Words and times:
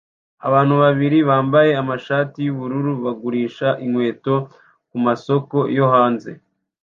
Abantu 0.47 0.73
babiri 0.83 1.17
bambaye 1.29 1.71
amashati 1.81 2.37
yubururu 2.47 2.91
bagurisha 3.05 3.67
inkweto 3.85 4.35
kumasoko 4.89 5.57
yo 5.77 5.85
hanze 5.93 6.31